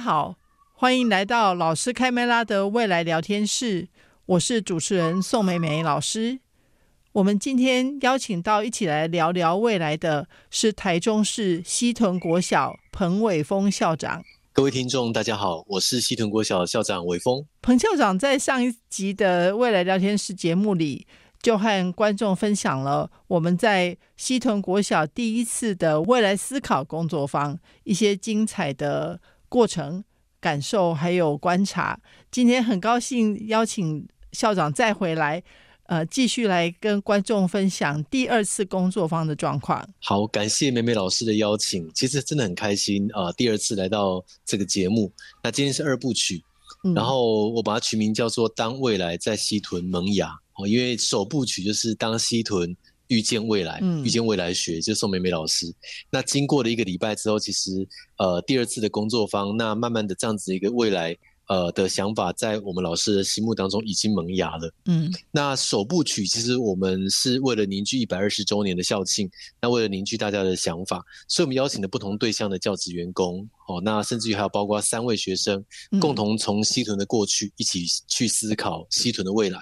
[0.00, 0.36] 好，
[0.72, 3.88] 欢迎来到老师开麦拉的未来聊天室。
[4.24, 6.40] 我是主持人宋美美老师。
[7.12, 14.24] 我们今天邀请到一起来聊聊未来的是台中市西屯国小彭伟峰校长。
[14.54, 17.44] 各位听众，大家好，我是西屯国小校长伟峰。
[17.60, 21.06] 彭校长在上一集的未来聊天室节目里，
[21.42, 29.20] 就和观众分享了我们在西屯国小第一次的未来思考工作坊一些精彩的。
[29.50, 30.02] 过程、
[30.40, 35.42] 感受还有观察，今天很高兴邀请校长再回来，
[35.86, 39.86] 呃，继续来跟观众分享第二次工作坊的状况。
[40.00, 46.42] 好，感谢美美老师的邀请，其实真的很开心啊，呃，第二次来到这个节目，那今天是二部曲，
[46.84, 50.28] 嗯，然后我把它取名叫做《当未来在西屯萌芽》
[50.62, 52.76] 哦，因为首部曲就是当西屯。
[53.10, 55.66] 遇见未来，遇见未来学，就是宋美美老师。
[55.66, 55.74] 嗯、
[56.10, 57.86] 那经过了一个礼拜之后，其实
[58.18, 61.16] 呃第二次的工作坊，那慢慢的这样子一个未来
[61.48, 64.72] 呃的想法，在我们老师的心目当中已经萌芽了。
[64.86, 69.28] 嗯，那首部曲其实我们是为了凝聚一百二十周年的校庆，
[69.60, 75.64] 那为了凝聚大家的想法，所以我们邀请了不同对象的教职员工，哦，那甚至于还有包括三位学生，
[76.00, 79.60] 共同从西屯的过去一起去思考西屯的未来。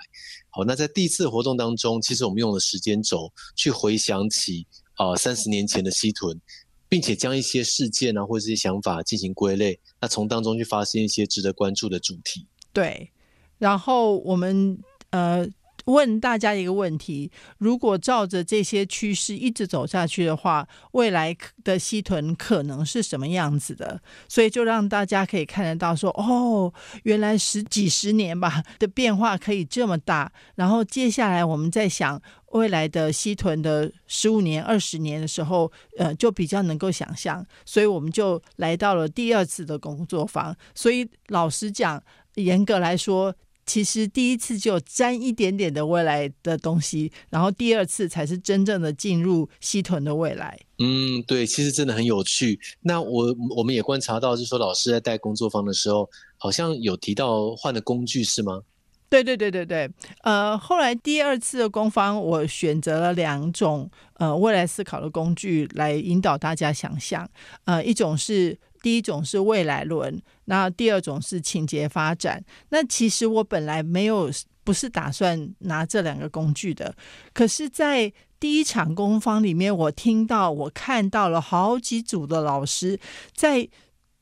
[0.64, 6.40] 那在第一次活动当中，其实我们用了时间轴去回想起啊三十年前的西屯，
[6.88, 12.46] 并且将一些事件啊或者一些想法进行归类，那从当中去发现一些值得关注的主题。
[12.72, 13.10] 对，
[13.58, 14.78] 然后我们
[15.10, 15.48] 呃。
[15.88, 21.34] 问大家一个问题：如果照着这些趋势一直走下去的话，未来
[21.64, 24.00] 的西屯可能是什么样子的？
[24.28, 26.72] 所以就让大家可以看得到说，哦，
[27.04, 30.30] 原来十几十年吧的变化可以这么大。
[30.56, 32.20] 然后接下来我们在想
[32.52, 37.44] 未来的西屯的十五年、二十年的时候，呃，就比较能够想象。
[37.64, 40.54] 所以我们就来到了第二次的工作坊。
[40.74, 42.02] 所以老实讲，
[42.34, 43.34] 严格来说。
[43.68, 50.58] 其实第一次就沾一点点的未来的东西，然后第二次才是真正的进入西屯的未来。
[50.78, 52.58] 嗯，对，其实真的很有趣。
[52.80, 56.08] 那我我们也观察到，就是说老师在带工作坊的时候，
[56.38, 58.62] 好像有提到换的工具是吗？
[59.10, 59.90] 对对对对对。
[60.22, 67.28] 呃，后来第二次的工坊，我选择了两种呃未来思考的工具来引导大家想象。
[67.66, 68.58] 呃，一种是。
[68.82, 72.44] 第一种是未来论，那第二种是情节发展。
[72.70, 74.30] 那其实我本来没有，
[74.64, 76.94] 不是打算拿这两个工具的。
[77.32, 82.98] 可是，在第一场工坊里面，我听到、我看到了好几组的老师
[83.34, 83.68] 在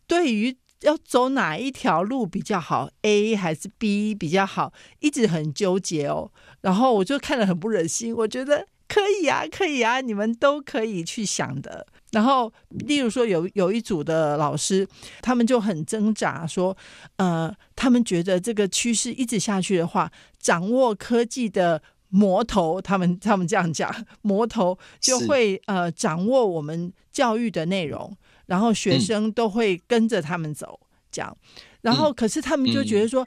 [0.07, 6.31] 对于要走哪一条路比较好，A 还是 B 比较好，一直很纠结哦。
[6.61, 11.87] 然后我就看了很不忍心，我觉得可以啊，可以啊，你们都可以去想的。
[12.13, 14.87] 然后，例如说有有一组的老师，
[15.21, 16.77] 他们就很挣扎，说，
[17.17, 28.17] 呃，他们觉得这个趋势一直下去的话，掌握科技的魔头，他们他们这样讲，魔头就会呃掌握我们教育的内容，
[28.47, 30.79] 然后学生都会跟着他们走，
[31.11, 31.37] 这样。
[31.83, 33.27] 然后，可是他们就觉得说。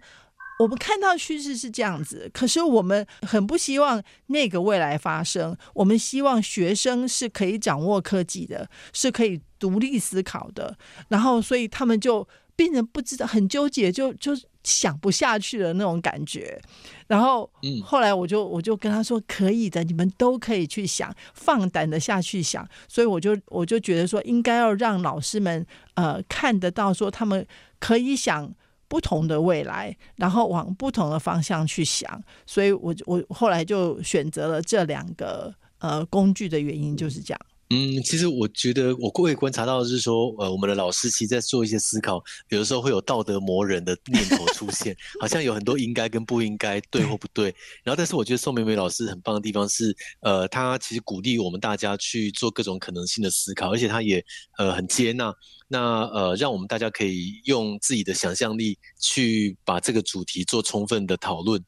[0.60, 5.56] 我们看到趋势是这样子，可是我们很不希望那个未来发生。
[5.74, 10.78] 我们希望学生是可以掌握科技的，是可以独立思考的。
[11.08, 12.28] 然后，所以他们就
[12.58, 16.62] 病人不知道，很纠结，就就想不下去的那种感觉。
[17.08, 17.50] 然后，
[17.82, 27.48] 后来我就我就跟他说：“可以的，你们都可以去想，放胆的下去想。”所以我就我就觉得说，应该要让老师们呃看得到，说他们
[27.80, 28.54] 可以想。
[28.90, 37.40] 不同的未来，然后往不同的方向去想，所以我我后来就选择了这两个呃工具的原因就是这样。
[37.72, 47.54] 嗯，其实我觉得我会观察到的是说，呃，我们的老师其实在做一些思考，有的时候会有道德磨人的念头出现，好像有很多应该跟不应该，对或不对。
[47.84, 54.26] 然后，但是我觉得宋美美老师很棒的地方是，呃，他其实鼓励我们大家去做各种可能性的思考，而且他也
[54.58, 55.32] 呃很接纳，
[55.68, 61.64] 那呃让我们大家可以用自己的想象力去把这个主题做充分的讨论。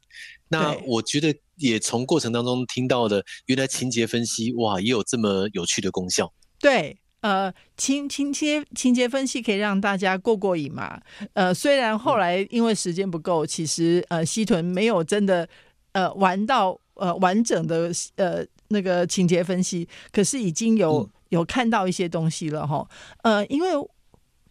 [0.52, 6.32] 那我觉得也从过程当中听到的，原来情节分析哇，也有这么有趣的功效。
[6.60, 11.00] 对，呃，情情节情节分析可以让大家过过瘾嘛。
[11.34, 15.48] 呃，虽然后来因为时间不够，其实呃，西屯没有真的
[15.94, 22.86] 呃玩到呃完整的呃那个情节分析，可是已经有有看到一些东西了哈。
[23.24, 23.70] 呃，因为。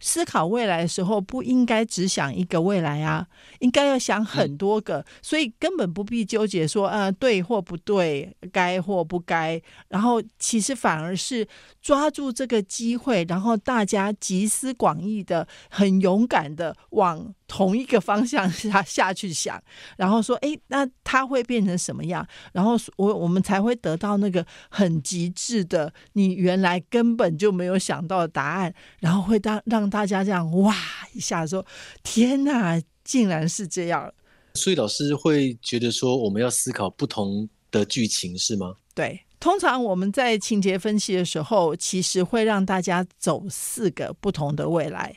[0.01, 3.25] 思考未来的时候，不应该只想一个未来啊，
[3.59, 9.61] 应该要想很多个，所以根本不必纠结说，呃，对或不对，该或不该。
[9.89, 11.47] 然后，其实反而是
[11.81, 19.61] 抓住这个机会，然后大家集思广益的，很勇敢的往同一个方向下下去想，
[19.97, 22.25] 然后说，哎，那它会变成什么样？
[22.53, 30.73] 然后我我们才会得到那个很极致的，你原来根本就没有想到的答案，然后会当让大家这样哇
[31.11, 31.65] 一下说，
[32.03, 34.13] 天哪，竟然是这样。
[34.53, 38.75] 所以老师会觉得说，我们要思考不同的剧情是吗？
[38.95, 45.13] 对，通常我们在情节分析的时候，其实会让大家走四个不同的未来，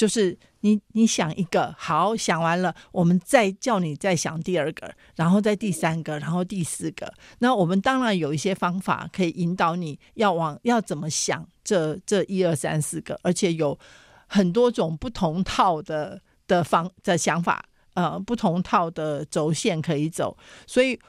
[0.00, 0.38] 就是。
[0.62, 7.10] 你你想一个好，想完了，我们再叫你再想第二个，然后再第三个，然后第四个。
[7.38, 13.78] 那我们当然有一些方法可以引导你要往要怎么想这这一二三四个，而且有
[14.26, 17.64] 很多种不同套的的方的想法，
[17.94, 20.36] 呃，不同套的轴线可以走。
[20.66, 21.00] 所以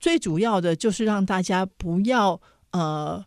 [0.00, 2.40] 最主要的就是让大家不要
[2.72, 3.24] 呃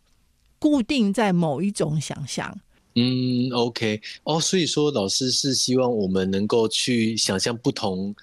[0.58, 2.54] 固定在某一种想象。
[2.94, 8.14] 嗯，OK，哦，所以说老师是希望我们能够去想象不同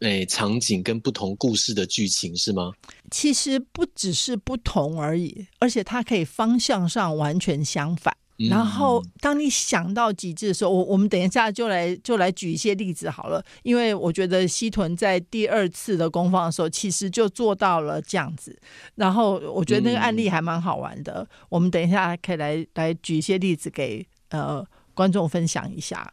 [0.00, 2.72] 诶、场景跟不同故事的剧情，是吗？
[3.10, 8.16] 其实不只是不同而已，而且它可以方向上完全相反。
[8.38, 18.58] 嗯、然后当你想到极致的时候，我我们等一下就来就来举一些例子好了，因为我觉得西屯在第二次的攻防的时候，其实就做到了这样子。
[18.94, 24.06] 然后我觉得那个案例还蛮好玩的，嗯、我们等一下可以来来举一些例子给。
[24.32, 26.10] 呃，观众分享一下。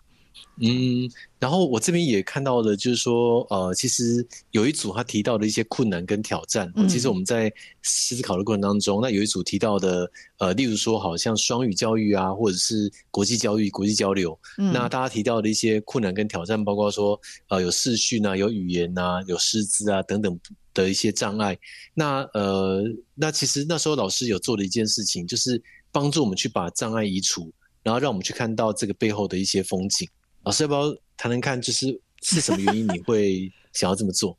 [0.62, 1.09] 嗯，
[1.39, 6.69] 然后我这边也看到了，就是说，呃，其实有一组他提到的一些困难跟挑战。
[6.75, 7.51] 嗯、其实我们在
[7.81, 14.38] 思考的过程当中，那有一组提到的，呃，例如说，好像双语教育啊，或者是国际教育、国际交流。
[14.57, 20.38] 嗯、那大家提到的一些困难跟挑战，包括说，呃，有视讯啊，有语言啊，有师资啊等等
[20.74, 21.57] 的一些障碍。
[21.94, 22.83] 那呃，
[23.15, 27.50] 那其实那时候老师有做的一件事情，就是帮助我们去把障碍移除。
[27.81, 30.07] 然后让我们去看到这个背后的一些风景。
[30.44, 34.38] 老师要不要谈谈看，就是是什么原因你会 想要这么做？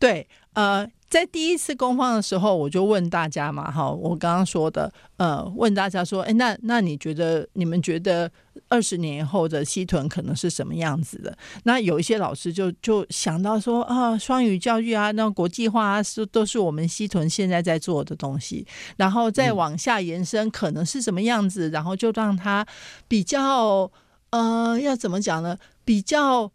[0.00, 8.28] 对，呃，在第一次公放的时候，我就问大家嘛，哈，我刚刚说的，呃，问大家说，哎，那那你觉得，你们觉得
[8.68, 11.36] 二十年后的西屯可能是什么样子的？
[11.62, 21.68] 那有一些老师就就想到说，啊，双语教育啊，那国际化啊，是都是我们西屯现在在做的东西，然后再往下延伸，可能是什么样子？
[21.68, 22.66] 嗯、然后就让它
[23.06, 23.88] 比较，
[24.30, 25.58] 呃，要怎么讲呢？
[25.84, 26.52] 比较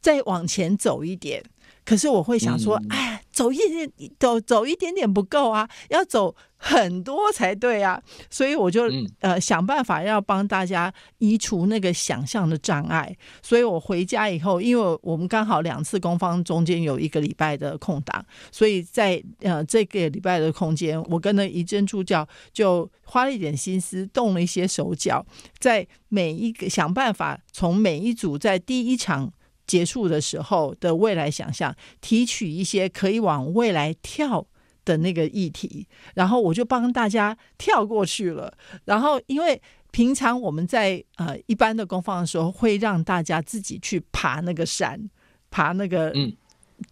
[0.00, 1.44] 再往前走一点。
[1.86, 8.02] 可是我会想说，嗯、哎，走一点，走走一点点不够啊，要走很多才对啊。
[8.28, 13.16] 所以我就、嗯、呃想办法要帮大家移除那个想象的障碍。
[13.40, 25.24] 所以我回家以后，因为我们刚好两次攻方中间有一个礼拜的空档，所以在呃这个礼拜的空间，我跟那怡珍助教就花了一点心思，动了一些手脚，
[25.60, 29.32] 在每一个想办法从每一组在第一场。
[29.66, 34.46] 结束的时候的未来想象，提取一些可以往未来跳
[34.84, 38.56] 的那个议题，然后我就帮大家跳过去了。
[38.84, 45.10] 然后，因为平常我们在呃一般的公放的时候，会让大家自己去爬那个山，
[45.50, 46.32] 爬那个，嗯，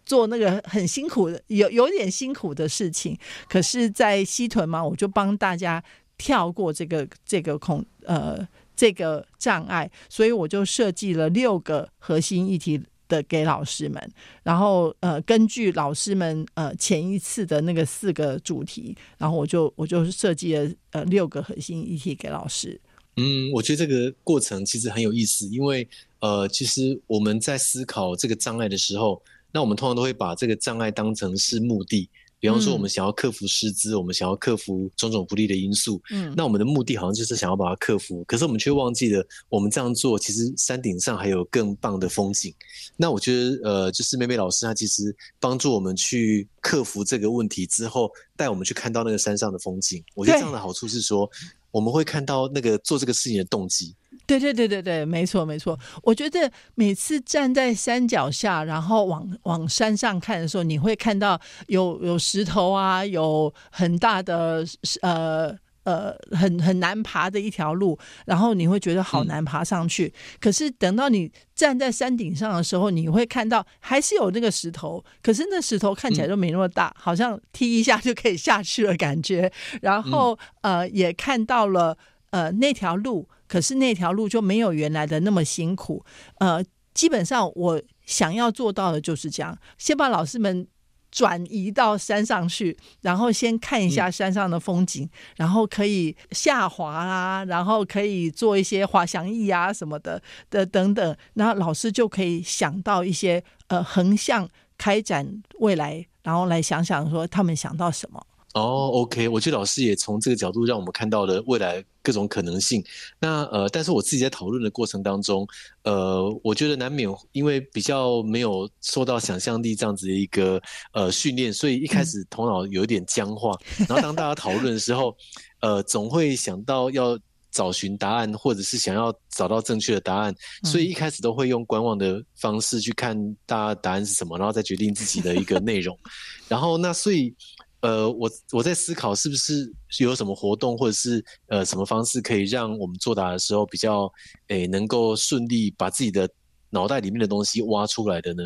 [0.05, 3.17] 做那个很辛苦的，有有点辛苦的事情。
[3.47, 5.81] 可是，在西屯嘛，我就帮大家
[6.17, 8.45] 跳过这个这个恐，呃。
[8.75, 14.11] 这个障碍，所以我就设计了六个核心议题的给老师们，
[14.43, 22.79] 然后呃，根据老师们呃前一次的那个四个主题，然后我就我就设计了呃六个核心议题给老师。
[23.17, 25.87] 嗯，我觉得这个过程其实很有意思，因为
[26.19, 32.09] 呃，其实我们在思考这个障碍的时候，那我们通常都会把这个障碍当成是目的。
[32.39, 36.01] 比方说，我们想要克服师资，嗯、我们想要克服种种不利的因素。
[36.11, 42.53] 嗯，那我们的目的好像就是想要把它克服，可是我们却忘记了，我们这样做其实山顶上还有更棒的风景。
[42.95, 50.03] 那我觉得，呃，就是妹妹老师她其实帮助我们去克服这个问题之后，带我们去看到那个山上的风景。
[50.13, 51.39] 我觉得这样的好处是说，对
[51.75, 53.93] 我们会看到那个做这个事情的动机。
[54.25, 55.77] 对对对对对，没错没错。
[56.01, 64.65] 我觉得每次站在山脚下，然后往往山上看的时候，你会看到有有石头啊，有很大的
[65.01, 65.53] 呃
[65.85, 70.07] 呃很很难爬的一条路，然后你会觉得好难爬上去。
[70.07, 79.51] 嗯、可是等到你站在山顶上的时候，你会看到还是有那个石头，可是那石头看起来就没那么大，嗯、好像踢一下就可以下去了感觉。
[79.81, 81.97] 然后、嗯、呃也看到了
[82.31, 86.03] 呃那条路，可是那条路就没有原来的那么辛苦。
[86.39, 86.63] 呃，
[86.93, 90.67] 基本上我想要做到的就是这样，先把老师们。
[91.15, 104.45] 转移到山上去，然后先看一下山上的风景，嗯、然后可以下滑啊，然后可以做一些滑翔翼啊什么的的等等，然后老师就可以想到一些呃横向
[104.77, 108.21] 开展未来，然后来想想说他们想到什么。
[108.53, 112.83] 哦，OK，我觉得老师也从这个角度让我们看到了未来各种可能性。
[113.19, 115.47] 那呃，但是我自己在讨论的过程当中，
[115.81, 120.61] 呃，我觉得难免因为比较没有受到想象力这样子的一个
[120.93, 123.57] 呃训练，所以一开始头脑有一点僵化。
[123.79, 125.17] 嗯、然后当大家讨论的时候，
[125.61, 127.17] 呃，总会想到要
[127.49, 135.97] 找寻答案，或者是想要找到正确的答案，所以一开始都会用观望的方式去看大家答案是什么，然后再决定自己的一个内容。
[136.47, 137.33] 然后那所以。
[137.81, 144.11] 呃，我我在思考是不是有什么活动，或者是呃什么方式可以让我们作答的时候比较
[144.47, 146.27] 诶、欸、能够顺利把自己的
[146.71, 148.43] 脑袋里面的东西挖出来的呢？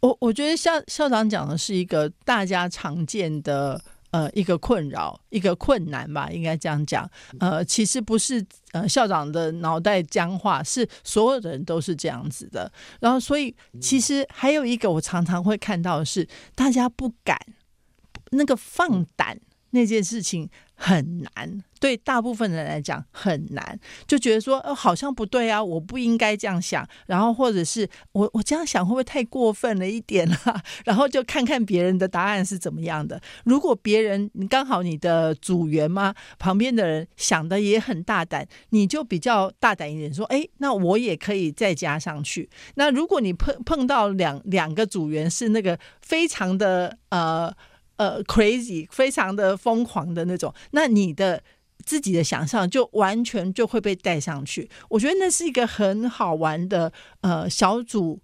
[0.00, 7.10] 我我觉得校校长讲的是一个大家常见的呃一个困扰，一个困难吧，应该这样讲。
[7.40, 12.70] 呃，其实不是呃校长的脑袋僵化，是所有的人都是这样子的。
[13.00, 17.38] 然后，所以其实还有一个我常常会看到的是，大家不敢。
[18.32, 19.38] 那个放胆
[19.70, 30.62] 那件事情很难，对大部分人来讲很难，就觉得说，呃，好像不对啊，我不应该这样想，然后或者是我我这样想会不会太过分了一点啊？
[30.84, 33.18] 然后就看看别人的答案是怎么样的。
[33.44, 42.50] 如果别人刚好你的组员嘛，旁边的人想的也很大胆，你就比较大胆一点，说，哎，那我也可以再加上去。
[42.74, 47.50] 那如果你碰碰到两两个组员是那个非常的呃。
[47.96, 51.42] 呃，crazy，非常的疯狂的那种，那你的
[51.84, 54.68] 自己的想象就完全就会被带上去。
[54.88, 58.20] 我觉得那是一个很好玩的呃小组。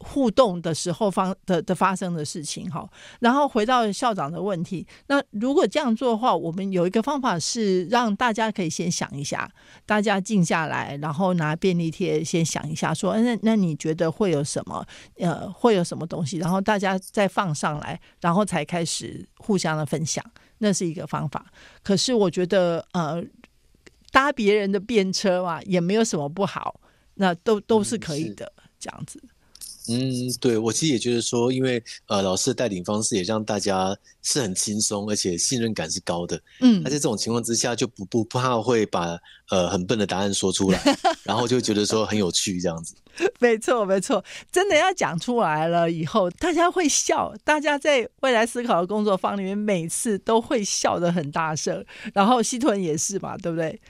[0.00, 2.88] 互动的时候方的的发生的事情哈，
[3.20, 9.50] 然后回到校长的问题，那如果这样做的话，我们有一个方法是让大家可以先想一下，
[9.84, 14.86] 大家静下来，然后拿便利贴先想一下，说，那那你觉得会有什么？
[15.18, 16.38] 呃，会有什么东西？
[16.38, 20.24] 然后大家再放上来，然后才开始互相的分享，
[20.58, 21.46] 那是一个方法。
[21.82, 23.20] 可是我觉得，呃，
[24.12, 26.80] 搭别人的便车嘛，也没有什么不好，
[27.14, 29.20] 那都都是可以的，嗯、这样子。
[29.88, 36.40] 嗯，对，我其实也觉得说，因为呃，老师的带领方式也让大家是很轻松，而且信任感是高的。
[36.60, 39.18] 嗯，那在这种情况之下，就不不怕会把
[39.50, 40.80] 呃很笨的答案说出来，
[41.24, 42.94] 然后就觉得说很有趣这样子。
[43.40, 53.80] 没错，没错，真的要讲出来了以后，大家会笑，大家在未来思考的工作坊里面，每次都会笑得很大声，然后西屯也是嘛，对不对？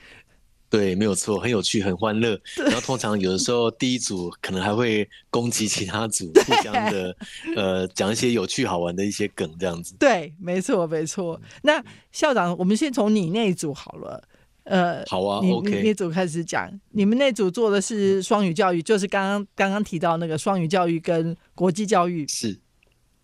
[0.69, 2.39] 对，没有错，很有趣，很欢乐。
[2.55, 7.17] 然后通常有的时候，第一组可能还会攻击其他组， 互相的
[7.55, 9.95] 呃讲一些有趣好玩的一些梗，这样子。
[9.99, 11.41] 对，没错，没错。
[11.63, 14.23] 那校长，我们先从你那一组好了。
[14.65, 15.71] 呃，好啊你，OK。
[15.71, 22.27] 你那组开始讲，你们那组做的是双语教育，就是刚刚刚刚提到那个双语教育跟国际教育。
[22.27, 22.55] 是，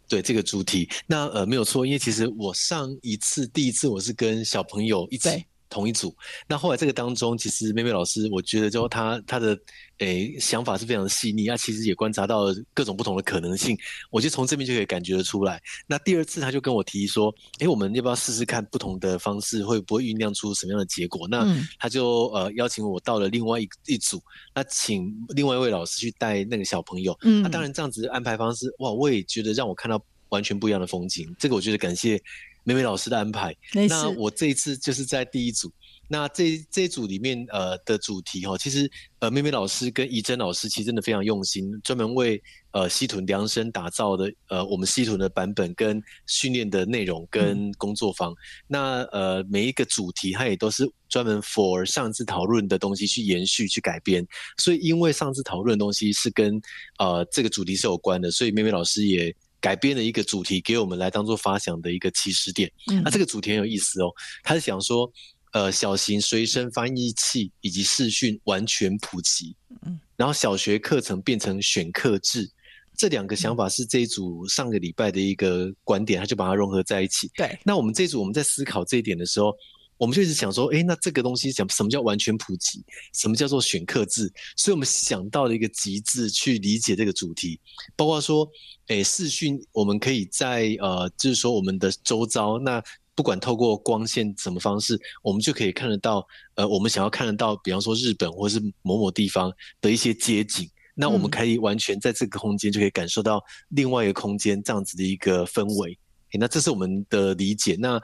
[0.08, 0.90] 对这个主题。
[1.06, 5.46] 那呃没有错，因为其实我上一次第一次我是跟小朋友一起。
[5.70, 6.16] 同一组，
[6.48, 9.58] 那后来这个当中，其实妹妹老师，我觉得就她她的
[9.98, 13.78] 诶、欸、想法是非常的细腻，那其实也观察到各种不同的可能性，
[14.12, 15.62] 我就从这边就可以感觉得出来。
[15.88, 17.30] 那第二次她就跟我提议说，
[17.60, 21.28] 诶、欸，我们要不要试试看不同的方式，会不会酝酿出什么样的结果？
[21.28, 21.46] 那
[21.80, 24.22] 她就呃邀请我到了另外一一组，
[24.54, 27.18] 那请另外一位老师去带那个小朋友。
[27.24, 31.36] 嗯，那当然这样子的安排方式，哇，我也觉得让我看到完全不一样的风景。
[31.40, 32.22] 这个我觉得感谢。
[32.66, 33.56] 美美老师的安排，
[33.88, 35.72] 那我这一次就是在第一组。
[36.08, 42.40] 那这这一组里面，呃的主题哈，其实呃妹妹老师跟怡珍老师其实真的非常用心，专门为
[42.72, 48.32] 呃西屯量身打造的呃我们西屯的版本跟训练的内容跟工作坊。
[48.34, 54.24] 嗯、那呃每一个主题，它也都是专门 for 上次讨论的东西去延续去改编。
[54.58, 56.62] 所以因为上次讨论的东西是跟
[57.00, 59.36] 呃这个主题是有关的，所以妹妹老师也。
[59.66, 62.72] 改编的一个主题给我们来当做发想的一个起始点。
[62.86, 63.04] 那、嗯。
[63.04, 65.12] 啊、这个主题很有意思哦，他是想说，
[65.54, 72.48] 呃，小型随身翻译器以及视讯完全普及，嗯，然后小学课程变成选课制，
[72.96, 77.28] 这两个想法是这一组上个礼拜的一个观点，他就把它融合在一起。
[77.36, 79.52] 对，那我们这一组我们在思考这一点的时候，
[79.98, 82.84] 我们就一直想说，哎，那这个东西讲什么叫完全普及？
[83.14, 84.32] 什么叫做选课制？
[84.58, 87.60] 所以我们想到了一个极致去理解这个主题，
[87.96, 88.50] 包括说，
[88.88, 92.84] 哎，视讯我们可以在呃，就是说我们的周遭，那
[93.16, 99.50] 不管透过光线什么方式，我们就可以看得到，呃，我们想要看得到，比方说日本或是某某地方
[99.80, 105.98] 的一些街景，那我们可以完全在这个空间就可以感受到另外一个空间这样子的一个氛围。
[106.38, 107.78] 那这是我们的理解。
[107.80, 107.98] 那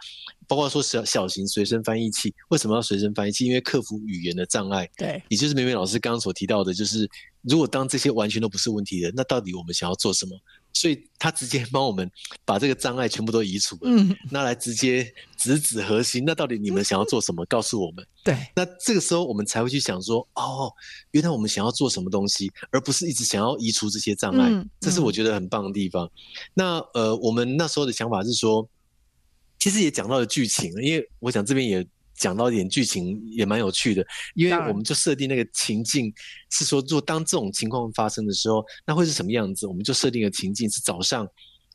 [0.51, 3.45] 包括说小小型随身翻译器，为什么要随身翻译器？
[3.45, 4.85] 因为克服语言的障碍。
[4.97, 7.09] 对，也就是美美老师刚刚所提到的，就是
[7.43, 10.37] 如果当这些完全都不是问题的，那到底我们想要做什么？
[10.73, 12.09] 所以他直接帮我们
[12.43, 16.25] 把这个障碍全部都移除了，嗯，那来直接直指核心。
[16.25, 17.45] 那到底你们想要做什么？
[17.45, 18.05] 告诉我们。
[18.21, 20.69] 对，那这个时候我们才会去想说，哦，
[21.11, 24.49] 原来我们想要做什么东西，而不是一直想要移除这些障碍。
[24.49, 26.11] 嗯，这是我觉得很棒的地方。
[26.53, 28.67] 那呃，我们那时候的想法是说，
[29.61, 31.87] 其实也讲到了剧情，因为我想这边也。
[32.13, 36.13] 讲到一点剧情也蛮有趣的，因为我们就设定那个情境
[36.51, 39.65] 是说，如果当这种情况发生的时候，那会是什么样子？
[39.65, 41.27] 我们就设定个情境是早上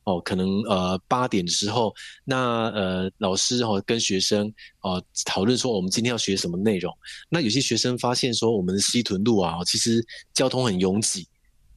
[0.04, 1.92] 哦，可能呃八点的时候，
[2.24, 4.46] 那呃老师哦跟学生
[4.82, 6.96] 哦讨论说我们今天要学什么内容。
[7.28, 10.00] 那有些学生发现说我们的西屯路啊，其实
[10.32, 11.26] 交通很拥挤，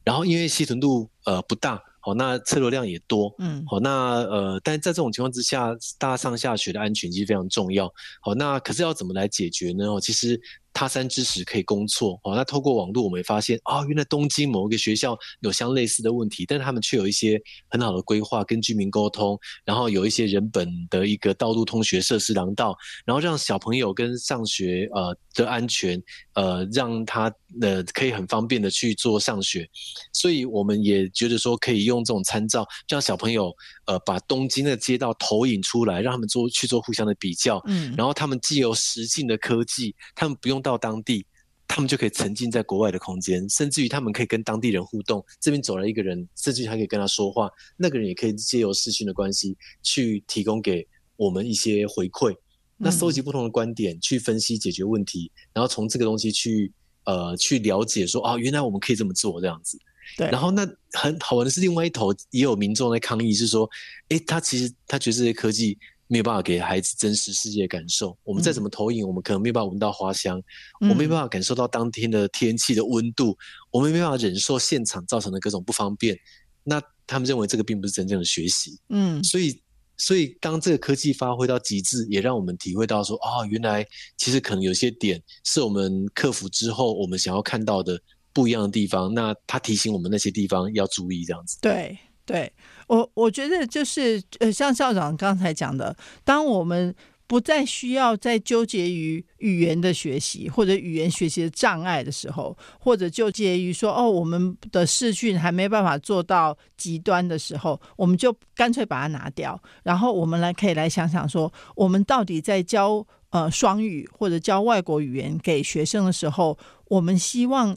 [0.04, 1.82] 然后因为西屯路呃不大。
[2.00, 3.90] 好，那车流量也多，嗯，好，那
[4.24, 7.92] 呃，但是在这种情况之下，大家上下学的安全其实非常重要。
[8.20, 9.86] 好，那可是要怎么来解决呢？
[9.86, 10.40] 哦，其实。
[10.72, 12.36] 他山之石可以攻错哦。
[12.36, 26.00] 那透过网络，我们也发现哦，原来东京某一个学校有相类似的问题，但是他们却有一些很好的规划，跟居民沟通，然后有一些人本的一个道路通学设施廊道，然后让小朋友跟上学呃的安全
[26.40, 29.68] 呃让他呃可以很方便的去做上学。
[30.12, 33.52] 所以我们也觉得说可以用这种参照，让小朋友
[33.86, 40.60] 呃把东京的街道投影出来，让他们做去做互相的比较，嗯，然后他们既有实境的科技，他们不用。
[40.60, 41.24] 到当地，
[41.66, 45.24] 他们就可以沉浸在国外的空间，甚至于他们可以跟当地人互动。
[45.40, 50.86] 这边走了一个人，甚至还可以跟他说话，那个人也可以借由视讯的关系去提供给
[51.16, 52.36] 我们一些回馈。
[52.80, 56.72] 那搜集不同的观点，去分析解决问题，然后从这个东西去
[57.04, 59.78] 呃去了解说啊，原来我们可以这么做这样子。
[60.16, 60.28] 对。
[60.30, 63.68] 然后那很好玩的是，另外一头也有民众在抗议，是说，
[64.08, 65.78] 诶，他其实他觉得这些科技。
[66.12, 68.18] 没有办法给孩子真实世界的感受。
[68.24, 70.42] 我们再怎么投影，嗯、我们可能没有办法闻到花香，嗯、
[70.80, 73.38] 我们没有办法感受到当天的天气的温度，
[73.70, 76.18] 我们没办法忍受现场造成的各种不方便。
[76.64, 78.76] 那他们认为这个并不是真正的学习。
[78.88, 79.62] 嗯，所以，
[80.00, 83.86] 所以当这个科技发挥到极致，也让我们体会到说，哦，原来
[84.16, 88.00] 其实可能有些点是我们克服之后，我们想要看到的
[88.32, 89.12] 不一样的地方。
[89.14, 91.58] 那他提醒我们那些地方要注意，这样子。
[91.60, 91.98] 对。
[92.26, 92.52] 对
[92.86, 96.94] 我，我觉得就是呃，像校长刚才讲的，当我们
[97.30, 117.76] 不再需要再纠结于语言的学习或者语言学习的障碍的时候，或者纠结于说哦，我们的视讯还没办法做到极端的时候，我们就干脆把它拿掉，然后我们来可以来想想说，我们到底在教呃双语或者教外国语言给学生的时候，我们希望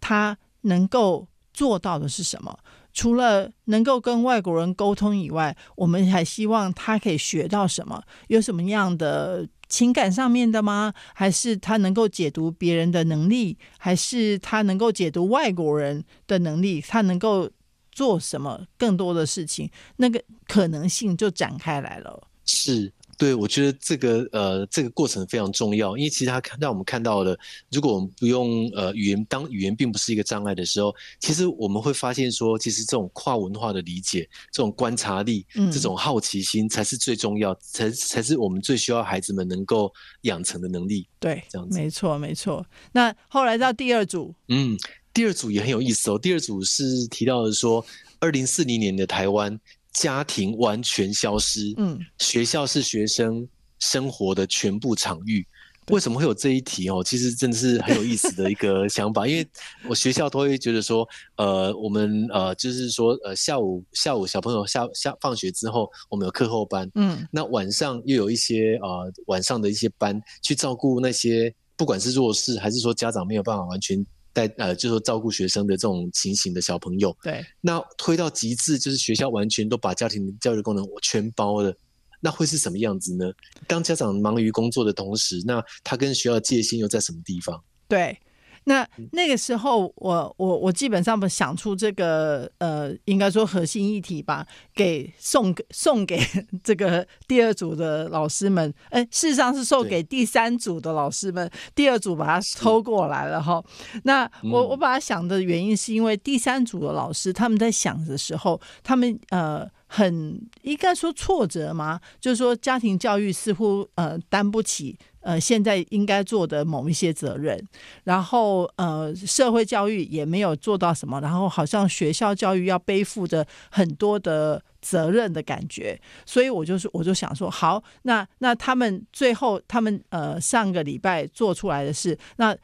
[0.00, 2.58] 他能够做到的是什么？
[2.94, 8.02] 除了能够跟外国人沟通以外，我们还希望他可以学到什么？
[8.28, 10.94] 有什么样的情感上面的吗？
[11.12, 13.58] 还是他能够解读别人的能力？
[13.78, 16.80] 还是他能够解读外国人的能力？
[16.80, 17.50] 他能够
[17.90, 19.68] 做什么更多的事情？
[19.96, 22.28] 那个可能性就展开来了。
[22.46, 22.92] 是。
[23.16, 27.38] 对，我觉得这个呃，这个过程非常重要，因为其实它让我们看到了，
[27.70, 41.06] 如果我们不用呃语言，当语言并不是一个障碍的时候，其实我们会发现说，其实这种跨文化的理解、这种观察力、嗯、这种好奇心，才是最重要，才才是我们最需要孩子们能够养成的能力。
[41.20, 42.66] 对，这样子，没错，没错。
[42.92, 44.76] 那后来到第二组，嗯，
[45.12, 46.18] 第二组也很有意思哦。
[46.18, 47.84] 第二组是提到的说，
[48.18, 49.58] 二零四零年的台湾。
[49.94, 55.46] 家庭完全消失，嗯，学校是学生生活的全部场域。
[55.88, 57.04] 为什么会有这一题哦？
[57.04, 59.46] 其实真的是很有意思的一个 想法，因为
[59.86, 74.04] 我学校都会觉得说，呃，我们呃，就是说，呃，下午下午小朋友下下放学之后，我们有课后班，嗯，那晚上又有一些呃晚上的一些班去照顾那些不管是弱势还是说家长没有办法完全。
[74.34, 81.74] 带呃，就是说照顾学生的这种情形的小朋友，对，那推到极致，就是学校完全都把家庭教育功能我全包了，
[82.20, 83.32] 那会是什么样子呢？
[83.66, 87.62] 当家长忙于工作的同时，那他跟学校的界限又在什么地方？
[87.86, 88.18] 对，
[88.64, 96.18] 那那个时候我，我我我基本上想出这个呃，应该说核心议题吧，给送给送给
[96.64, 98.72] 这个第二组的老师们。
[98.90, 103.62] 哎，事实上是送给第三组的老师们，第二组把它抽过来了哈。
[104.04, 109.68] 那我我把它想的原因是因为第三组的老师他们在想的时候，他们呃。
[109.86, 112.00] 很应该说挫折吗？
[112.20, 117.60] 就是说家庭教育似乎呃担不起呃现在应该做的某一些责任，
[118.04, 132.56] 然后呃社会教育也没有做到什么，然后好像学校教育要背负着很多的责任的感觉，所以我就是我就想说，好，那那他们最后他们呃上个礼拜做出来的事，那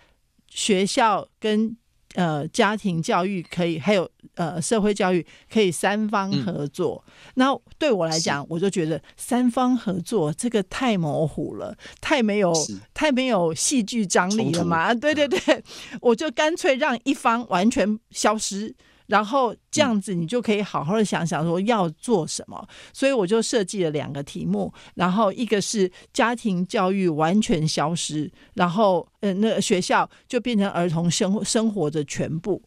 [0.49, 1.77] 学校跟。
[2.15, 7.03] 呃，家庭教育可以，还有呃，社会教育可以三方合作。
[7.07, 12.53] 嗯、那对我来讲，我就觉得三方合作这个太模糊了，太没有
[12.93, 14.93] 太没有戏剧张力了嘛。
[14.93, 15.63] 对对对，
[16.01, 18.75] 我就干脆让一方完全消失。
[19.11, 22.65] 然后这样子，你就可以好好的想想说要做什么。
[22.93, 32.63] 所以我就设计了两个题目，然后一个是家庭教育完全消失，然后呃，那学校就变成儿童生活生活的全部。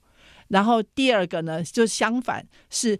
[0.49, 2.99] 然后第二个呢，就相反是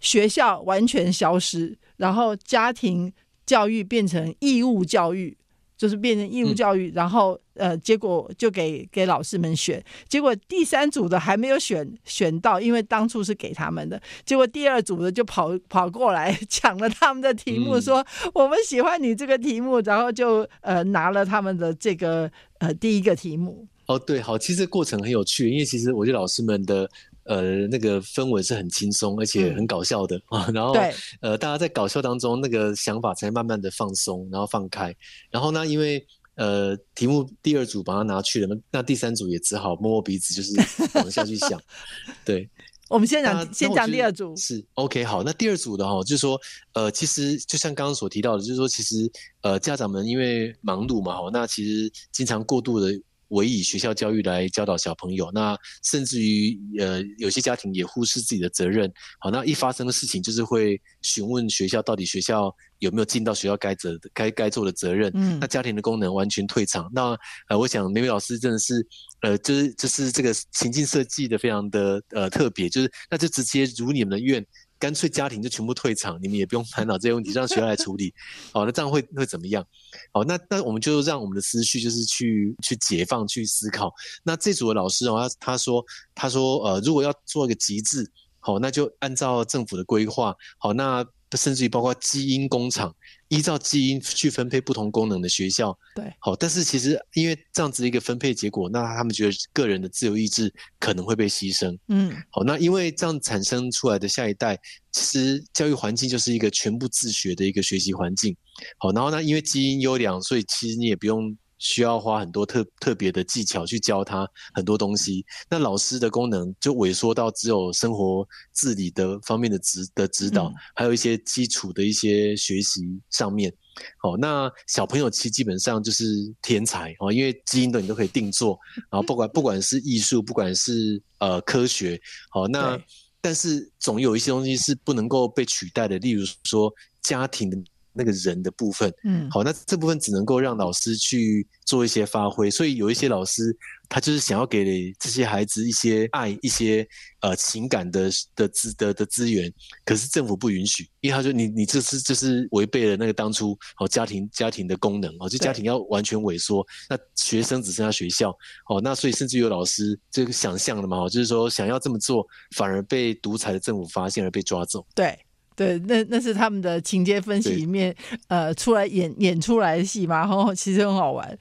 [0.00, 3.12] 学校完全消失，然后家庭
[3.44, 5.36] 教育变成义务教育。
[5.82, 23.66] 就是变成义务教育，嗯、然后呃，结果就给给老师们选，结果第三组的还没有选选到，因为当初是给他们的，结果第二组的就跑跑过来 抢了他们的题目，嗯、说我们喜欢你这个题目，然后就呃拿了他们的这个呃第一个题目。
[23.86, 26.88] 哦，对，好，其实这过程很有趣，因为其实我觉得老师们的。
[27.24, 30.46] 呃，那个氛围是很轻松，而且很搞笑的啊。
[30.48, 30.74] 嗯、然后，
[31.20, 34.94] 呃，大家在搞笑当中，那个想法才慢慢的放松，然后放开。
[35.30, 36.04] 然后呢，因为
[36.34, 40.52] 呃，题目第二组把它拿去了，那第三组也只好摸摸鼻子，就是
[40.94, 41.60] 往下去想。
[42.24, 42.48] 对，
[42.88, 44.34] 我们先讲，先讲第二组。
[44.36, 45.22] 是 OK，好。
[45.22, 46.40] 那第二组的哈，就是说，
[46.72, 49.10] 呃，其实就像刚刚所提到的，就是说，其实
[49.42, 53.00] 呃，家长们因为忙碌嘛，那其实经常过度的。
[53.32, 58.90] 委以学校教育来教导小朋友，那甚至于呃，有些家庭也忽视自己的责任。
[59.18, 65.10] 好，那一发生的事情就是会询问学校到底学校有没有尽到学校该责该该做的责任。
[65.14, 66.90] 嗯，那家庭的功能完全退场。
[66.92, 67.16] 那
[67.48, 68.86] 呃，我想美美老师真的是
[69.22, 74.44] 呃，就是就是这个情境设计的非常的呃特别，就是那就直接如你们的愿。
[74.82, 78.12] 干脆家庭就全部退场，你们也不用烦恼这些问题，让学校来处理。
[78.52, 79.64] 好， 那这样会会怎么样？
[80.12, 83.94] 好，那那我们就让我们的思绪就是去去解放，去思考。
[84.24, 85.84] 那这组的老师哦，他他说
[86.16, 91.06] 他说呃，如果要做一个极致，好，那就按照政府的规划，好，那。
[91.36, 92.94] 甚至于包括基因工厂，
[93.28, 104.58] 依照基因去分配不同功能的学校，对，好，但是其实因为这样子一个分配结果，那他们觉得个人的自由意志可能会被牺牲，嗯，好，那因为这样产生出来的下一代，
[104.90, 108.36] 其实教育环境就是一个全部自学的一个学习环境，
[108.78, 111.36] 好，然后呢，因为基因优良，所以其实你也不用。
[111.62, 123.54] 需要花很多特特别的技巧去教他很多东西，那老师的功能就萎缩到只有生活自理的方面的指的指导，嗯、还有一些基础的一些学习上面。
[123.98, 126.04] 好，那小朋友其实基本上就是
[126.42, 128.58] 天才哦，因为基因的你都可以定做，
[128.90, 131.98] 然后不管不管是艺术，不管是呃科学，
[132.30, 132.76] 好，那
[133.20, 137.56] 但是总有一些东西是不能够被取代的，例如说家庭的。
[137.92, 143.56] 那个人的部分，嗯，好，那这部分只能够让老师去做一些发挥，所以有一些老师
[143.88, 146.86] 他就是想要给这些孩子一些爱，一些
[147.20, 149.52] 呃情感的的资的的资源，
[149.84, 158.30] 可是政府不允许，因为他说你你这是就是违背了那个当初哦家庭家庭的功能哦，就家庭要完全萎缩，那学生只剩下学校
[158.68, 162.26] 哦，那所以甚至有老师这个想象的嘛，就是说想要这么做，
[162.56, 165.18] 反而被独裁的政府发现而被抓走，对。
[165.54, 167.94] 对，那那是他们的情节分析里面，
[168.28, 171.38] 呃，出来演演出来的戏嘛，然后其实很好玩。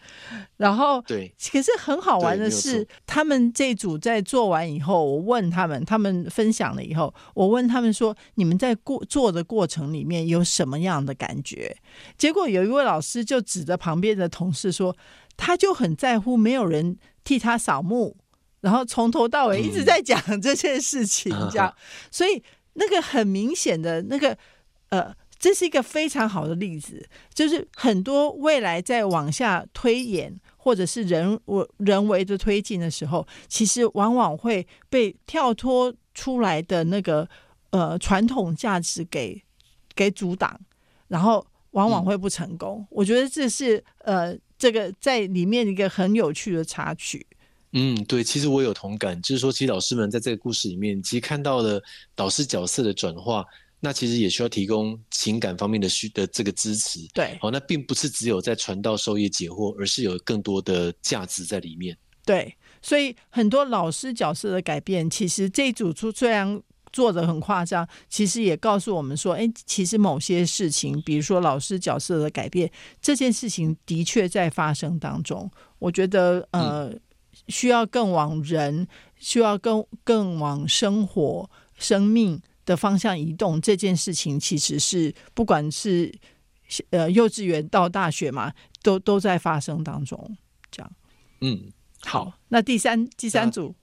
[0.57, 11.75] 然后，对，可是很好玩的是，他们这组在做完以后，我问他们，他们分享了以后，我问他们说，你们在过做的过程里面有什么样的感觉？
[12.17, 14.95] 结果有一位老师就指着旁边的同事说，
[15.37, 18.15] 他就很在乎没有人替他扫墓，
[18.59, 22.43] 然后从头到尾一直在讲这件事情，这样， 嗯、所以。
[22.73, 24.37] 那个很明显的那个，
[24.89, 37.27] 呃，这是一个非常好的例子，就是很多未来在往下推演，或者是人为人为的推进的时候，其实往往会被跳脱出来的那个
[37.71, 39.41] 呃传统价值给
[39.95, 40.59] 给阻挡，
[41.07, 42.79] 然后往往会不成功。
[42.79, 47.25] 嗯、我觉得这是呃这个在里面一个很有趣的插曲。
[47.73, 51.81] 嗯，对，其实我有同感，就是说，其实老师们在这个故事里面，其实看到了
[52.13, 53.45] 导师角色的转化，
[53.79, 56.99] 那其实也需要提供情感方面的需的这个支持。
[57.13, 61.97] 对，好，那并不是只有在传道授业解惑，而是有更多的价值在里面。
[62.25, 66.61] 对，所以很多老师角色的改变，其实这一组出虽然
[66.93, 72.69] 做的很夸张，其实也告诉我们说，哎，其实某些事情，比如说老师角色的改变，
[73.01, 75.49] 这件事情的确在发生当中。
[75.79, 77.01] 我觉得，呃，嗯、
[77.47, 83.59] 需要更往人，需要更更往生活、生命的方向移动。
[83.61, 86.13] 这件事情其实是不管是
[86.89, 90.37] 呃幼稚园到大学嘛，都都在发生当中。
[90.69, 90.91] 这样，
[91.41, 91.71] 嗯。
[92.03, 93.75] 好，那第三第三组，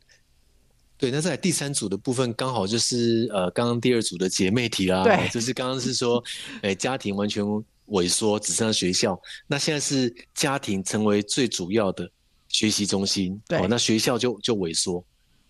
[0.96, 6.20] 对，那在第三组的部分，刚好就是呃，刚刚第二组的姐妹题啦，对，就是刚刚是说，
[6.60, 7.44] 哎，家庭完全
[7.90, 9.16] 萎缩，只剩下学校。
[9.46, 12.10] 那现在是家庭成为最主要的
[12.48, 15.04] 学习中心，对，哦，那学校就就萎缩，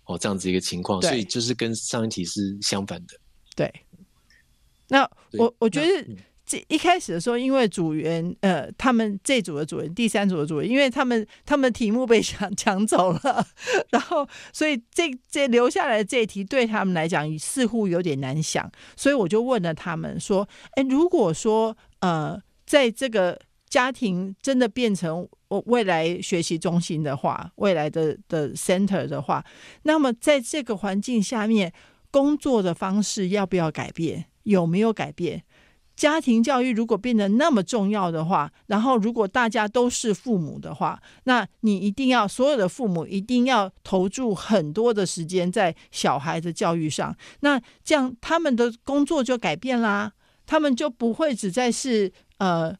[0.04, 3.18] 哦，这样子一个情况，所以就是跟上一题是相反的。
[3.56, 3.72] 对，
[4.88, 6.16] 那我我觉得。
[6.50, 13.46] 这一开始的时候，因为组员呃，他们这组的组员，第三组的组员，因为他们他们的题目被抢抢走了，
[13.92, 29.44] 然后所以这这留下来的这一题对他们来讲似乎有点难想，所以我就问了他们说：“哎，如果说呃，在这个家庭真的变成我未来学习中心的话，未来的的 center 的话，
[29.82, 31.72] 那么在这个环境下面，
[32.10, 34.26] 工作的方式要不要改变？
[34.44, 35.42] 有没有改变？”
[35.98, 47.16] 家庭教育如果变得那么重要的话，然后如果大家都是父母的话，那你一定要所有的父母一定要投注很多的时间在小孩的教育上。
[47.40, 50.12] 那这样他们的工作就改变啦，
[50.46, 52.72] 他们就不会只再是呃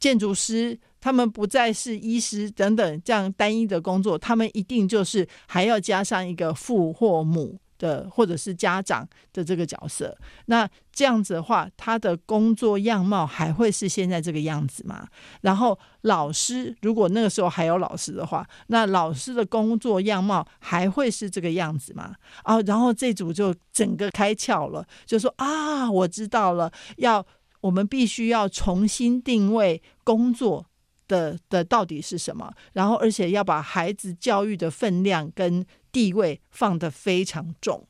[0.00, 0.76] 建筑师，
[1.08, 7.58] 他们不再是医师等等这样单一的工作，他们一定就是还要加上一个父或母。
[7.78, 10.12] 的或者是家长的这个角色，
[10.46, 15.06] 那这样子的话，他的工作样貌还会是现在这个样子吗？
[15.42, 22.16] 然后老师如果那个时候还有老师的话，那老师的工作样貌还会是这个样子吗？
[22.42, 27.24] 啊，然后这组就整个开窍了，就说啊，我知道了，要
[27.60, 30.66] 我们必须要重新定位工作
[31.08, 37.84] 的的到底是什么，然后而且要把孩子教育的分量跟地位放得非常重，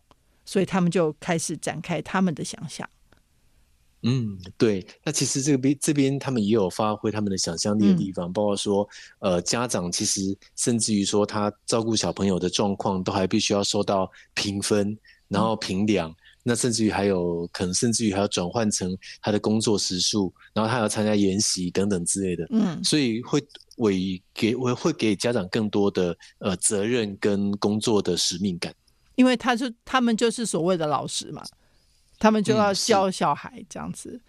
[0.46, 2.88] 所以他们就开始展开他们的想象。
[4.02, 4.86] 嗯，对。
[5.02, 10.20] 那其实这边这边他们也有发挥他们的想象力的地方，嗯、包括说，呃，家长其实
[10.54, 16.08] 甚至于说他照顾小朋友的状况，都还必须要受到评分，然后评量。
[16.10, 16.16] 嗯、
[16.48, 22.44] 那甚至于还有可能，甚至于还要转换成他的工作时数，然后他要参加研习等等之类的。
[22.50, 23.40] 嗯，所以会。
[23.78, 28.74] 委给我会给家长更多的呃责任跟工作的使命感，
[29.14, 31.44] 因为他是他们就是所谓的老师嘛，
[32.18, 34.20] 他们就要教小孩这样子，嗯、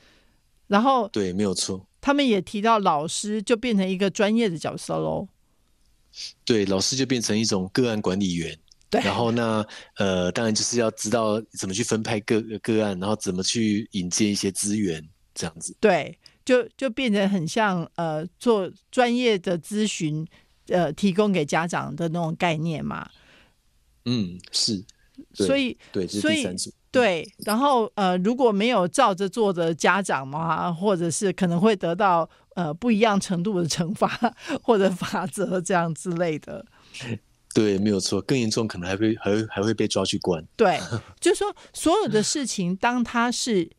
[0.67, 5.27] 然后对，没有错，他们也提到老师就变成一个专业的角色喽，
[6.45, 8.55] 对，老师就变成一种个案管理员，
[8.89, 9.65] 对，然后那，
[9.97, 15.01] 呃，当然就是要知道怎么去分派个个案，然后怎么去引荐一些资源
[15.33, 16.17] 这样子，对。
[16.45, 20.25] 就就变成很像呃做专业的咨询，
[20.69, 23.07] 呃提供给家长的那种概念嘛。
[24.05, 24.83] 嗯，是。
[25.35, 26.43] 所以对，所以
[26.89, 34.09] 对，然后呃如果没有照着做的家长嘛，或者是可能会得到呃不一样程度的惩罚
[34.63, 36.65] 或者法则这样之类的。
[37.61, 40.45] 对，没有错，更严重可能还会还还会被抓去关。
[40.55, 40.79] 对，
[41.19, 43.69] 就是说所有的事情，当它是。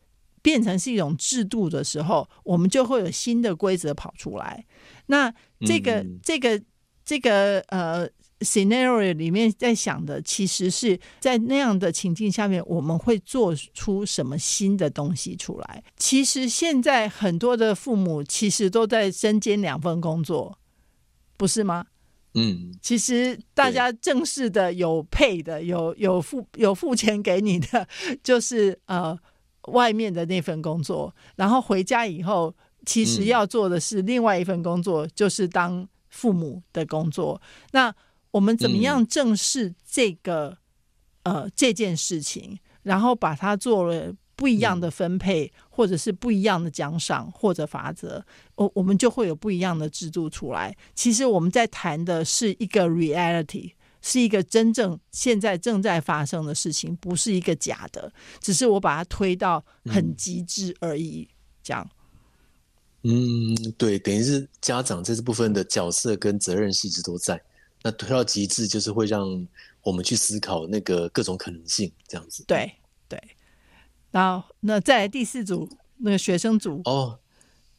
[0.43, 4.65] 变成是一种制度的时候，我们就会有新的规则跑出来。
[5.05, 5.31] 那
[5.67, 6.59] 这个、嗯、这个、
[7.05, 15.83] 这个呃 scenario 里面在想的，其实是在那样的情境下面，我们会做出什么新的东西出来？
[15.97, 20.57] 其实现在很多的父母其实都在身兼两份工作，
[21.37, 21.85] 不是吗？
[22.33, 27.87] 嗯，其实大家正式的有配的，有有付有付钱给你的，
[28.23, 29.17] 就是呃。
[29.67, 32.51] 外面的那份工作，然后回家以后，
[32.83, 37.39] 其实要做的是另外一份工作，嗯、就是当父母的工作。
[37.71, 37.93] 那
[38.31, 40.57] 我们怎么样正视这个、
[41.21, 50.77] 嗯、呃这件事情，然后把它做了不一样的分配，嗯、或者是不一样的奖赏或者法则，我我们就会有不一样的制度出来。
[50.93, 53.71] 其实我们在谈的是一个 reality。
[54.03, 61.21] 是一个真正现在正在发生的事情，不是一个假的，只是我把它推到很极致而已。
[61.21, 61.29] 嗯、
[61.61, 61.89] 这样，
[63.03, 67.39] 嗯，对，等于是家长这部分的角色跟责任是一直都在，
[67.83, 69.47] 那推到极致就是会让
[69.83, 72.43] 我们去思考那个各种可能性，这样子。
[72.47, 72.80] 对对。
[74.11, 77.17] 然后那再来第四组那个学生组哦，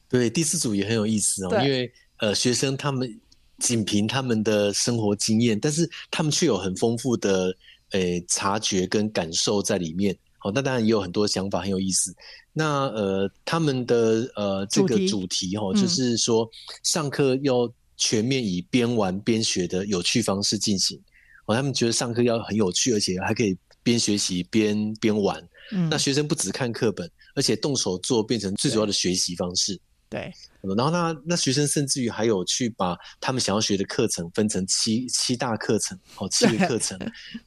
[0.09, 3.21] 对，第四组也很有意思哦，因为呃学生他们
[3.59, 7.55] 仅凭他们的生活经验，但是他们却有很丰富的
[7.91, 10.17] 诶察觉跟感受在里面。
[10.39, 12.13] 好，那当然也有很多想法，很有意思。
[12.53, 16.51] 那呃，他们的呃这个主题哈、哦，就是说
[16.83, 21.01] 上课要全面以边玩边学的有趣方式进行。
[21.47, 25.41] 哦，他们觉得上课要很有趣，而且还可以边学习边边玩。
[25.71, 29.81] 嗯，那学生不只看课本，而且动手做变成最主要的学习方式。
[30.09, 36.99] 对，然后那那学生甚至于还有去把他们想要学的课程分成七七大课程，哦，七个课程，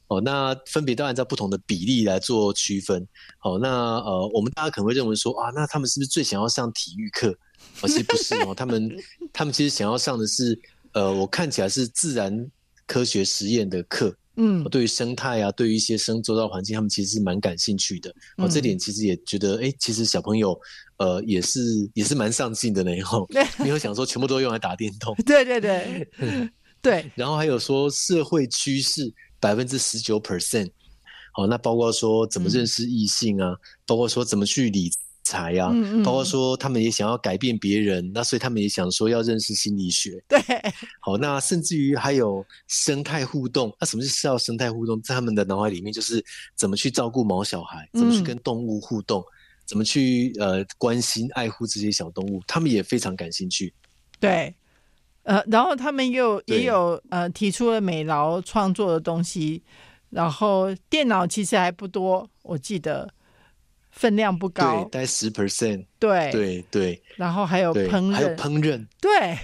[0.08, 3.06] 哦，那分别都按照不同的比例来做区分。
[3.44, 3.68] 哦，那
[4.00, 7.28] 呃，我们大家可能会认为说啊，那他们是不是最想要上体育课？
[7.82, 8.90] 哦，其实不是哦，他们
[9.32, 12.50] 他们其实想要上的是呃，我看起来是自然
[12.84, 14.12] 科学实验的课。
[14.36, 18.14] 嗯，对于生态啊，对于一些生周遭环境，他们其实是蛮感兴趣的。
[18.36, 20.58] 哦，这点其实也觉得，哎、欸，其实小朋友，
[20.98, 21.60] 呃，也是
[21.94, 23.00] 也是蛮上进的呢。
[23.02, 23.26] 吼，
[23.58, 25.14] 没有想说全部都用来打电动。
[25.24, 26.08] 对对对，
[26.82, 27.10] 对。
[27.16, 30.70] 然后还有说社会趋势百分之十九 percent，
[31.32, 34.90] 好，那包括说怎么认识异性啊，嗯、包括说怎么去理。
[35.26, 40.22] 才呀、啊，包括说他们也想要改变别人，那所以他们也想说要认识心理学。
[40.28, 40.38] 对，
[41.00, 43.74] 好，那甚至于还有生态互动。
[43.80, 45.02] 那什么是叫生态互动？
[45.02, 49.32] 在他们的脑海里面，就是怎么去照顾毛小孩，怎么去跟动物互动，嗯、
[49.66, 53.74] 怎么去呃关心爱护这些小动物，他们也非常感兴趣。
[54.20, 54.54] 对，
[55.24, 59.64] 呃，然后他们又也有呃提出了美劳创作的东西，
[60.10, 63.10] 然后电脑其实还不多，我记得。
[63.96, 69.38] 分量不高，对，大概十 percent，对对对，然后还有烹饪，还有烹饪，对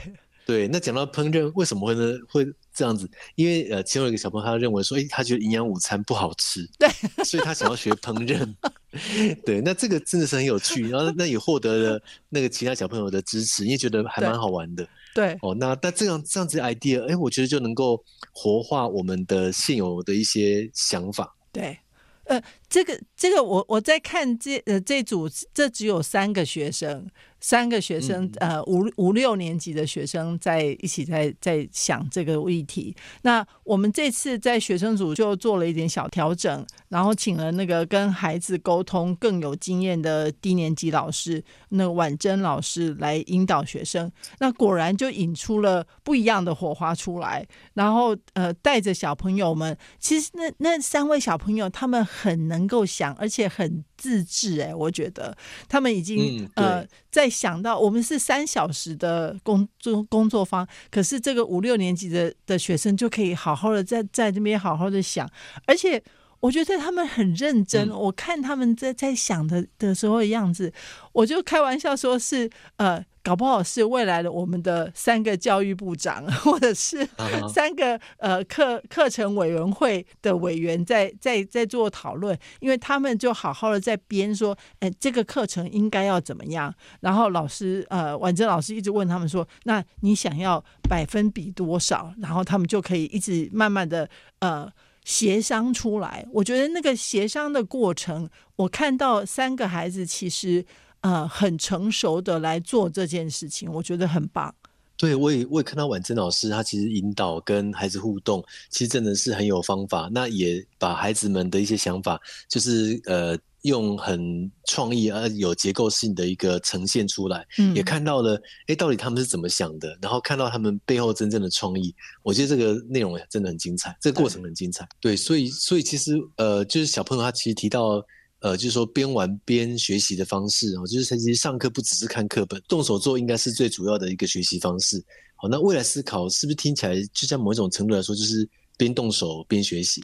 [0.44, 0.68] 对。
[0.68, 2.18] 那讲到烹饪，为什么会呢？
[2.28, 3.10] 会这样子？
[3.34, 6.86] 因为呃，其中有一个小朋友，他认为说，哎，他觉得营养午餐不好吃，对，
[7.24, 8.54] 所以他想要学烹饪。
[9.46, 14.86] 对，那这个真的是很有趣，然后 那也获得了那个其他小朋友的支持，因为觉得还蛮好玩的。
[15.14, 21.34] 对，哦，那但这样这样子 idea，哎，我觉得就能够活化我们的现有的一些想法。
[21.50, 21.78] 对。
[22.24, 27.08] 呃，这个这个我我在看这呃这组这只有三个学生。
[27.42, 32.96] 三个学生，呃，五五六年级的学生在一起在在想这个议题。
[33.22, 44.11] 那我们这次在学生组就做了一点小调整，然后请了那个跟孩子沟通更有经验的低年级老师，那个婉珍老师来引导学生。
[44.38, 47.44] 那果然就引出了不一样的火花出来。
[47.74, 53.85] 然后呃，带着小朋友们，其实那那三位小朋友他们很能够想，而且很。
[54.02, 55.36] 自制哎，我觉得
[55.68, 65.30] 他们已经、嗯、呃在想到我们是三小时的工作工作方，可是这个五六年级的的学生就可以好好的在在这边好好的想，
[65.66, 66.02] 而且
[66.40, 67.88] 我觉得他们很认真。
[67.88, 70.72] 嗯、我看他们在在想的的时候的样子，
[71.12, 73.04] 我就开玩笑说是呃。
[73.22, 77.08] 搞不好是未来的我们的三个教育部长， 或者是
[77.48, 86.74] 三个呃课课程委员会的委员在在在做讨论，因为他们就好好的在编说，哎，这个课程应该要怎么样？
[87.00, 92.12] 然后老师呃，婉珍老师一直问他们说，那你想要百分比多少？
[92.20, 94.68] 然后他们就可以一直慢慢的呃
[95.04, 96.26] 协商出来。
[96.32, 100.66] 我觉得那个协商的过程，我看到三个孩子其实。
[101.02, 104.54] 呃，很成熟的来做这件事情，我觉得很棒。
[104.96, 110.08] 对，我也我也看到婉珍老师，她其实引导跟孩子互动，其实真的是很有方法。
[110.12, 117.44] 那也把孩子们的一些想法，就是呃，用很创意而有结构性的一个呈现出来。
[117.58, 119.98] 嗯，也看到了，哎，到底他们是怎么想的？
[120.00, 124.86] 然后看到他们背后真正的创意，我觉得这个内容真的很精彩，这个过程很精彩。
[125.00, 128.00] 对，对，所以所以其实呃，就是小朋友他其实提到。
[128.42, 135.02] 呃，就是说边玩边学习的方式哦，就是其实上课不只是看课本，动手做应该是最主要的一个学习方式。
[135.37, 140.02] 好，那未来思考是不是听起来就像某一种程度来说，就是边动手边学习？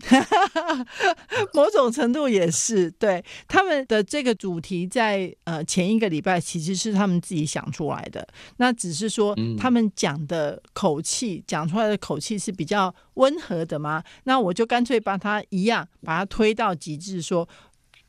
[1.53, 2.89] 某种程度也是。
[2.93, 8.27] 对，他们的这个主题在呃前一个礼拜其实是他们自己想出来的，
[8.59, 14.03] 那只是说他们讲的口气，讲、嗯、出来的口气是比较温和的嘛。
[14.25, 17.49] 那我就干脆把它一样，把它推到极致说。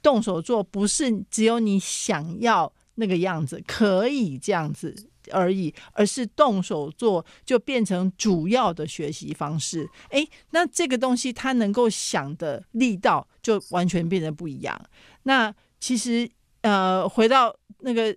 [0.01, 4.95] 动手做不是只有你想要那个样子，可以这样子
[5.31, 9.89] 而已，而是动手做就变成主要的学习方式。
[10.09, 14.79] 诶，那这个东西他能够想的力道就完全变得不一样。
[15.23, 16.29] 那其实
[16.61, 18.15] 呃，回到那个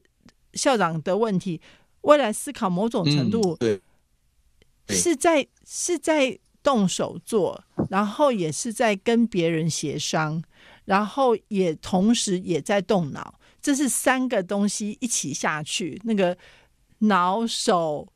[0.54, 1.60] 校长的问题，
[2.00, 3.80] 未来思考某种程度，嗯、
[4.86, 10.42] 对，是在是在动手做，然后也是在跟别人协商，
[10.84, 16.36] 然后也同时也在动脑，这是三个东西一起下去，那个
[16.98, 18.06] 脑手